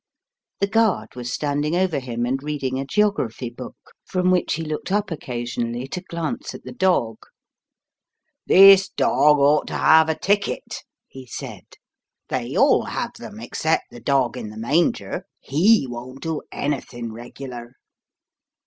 [0.61, 4.91] The guard was standing over him and reading a geography book, from which he looked
[4.91, 7.17] up occasionally to glance at the dog.
[8.47, 10.77] "This dog ought to have a ticket,"
[11.07, 11.67] he said;
[12.29, 17.73] "they all have them except the dog in the manger; he won't do anything regular."